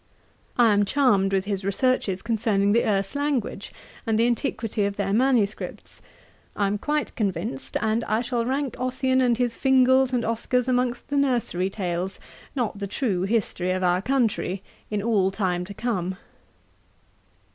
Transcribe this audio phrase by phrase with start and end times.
[0.57, 3.71] 'I am charmed with his researches concerning the Erse language,
[4.07, 6.01] and the antiquity of their manuscripts.
[6.55, 11.09] I am quite convinced; and I shall rank Ossian and his Fingals and Oscars amongst
[11.09, 12.19] the nursery tales,
[12.55, 16.15] not the true history of our country, in all time to come.